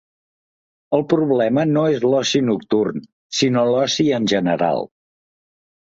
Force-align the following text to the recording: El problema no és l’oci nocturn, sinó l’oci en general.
El 0.97 1.03
problema 1.11 1.65
no 1.75 1.83
és 1.97 2.07
l’oci 2.13 2.43
nocturn, 2.47 3.05
sinó 3.41 3.67
l’oci 3.71 4.11
en 4.21 4.29
general. 4.37 4.83